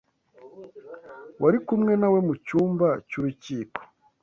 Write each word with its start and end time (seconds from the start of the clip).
wari 1.41 1.57
kumwe 1.67 1.93
na 2.01 2.07
we 2.13 2.19
mu 2.27 2.33
cyumba 2.45 2.87
cy’urukiko 3.09 3.79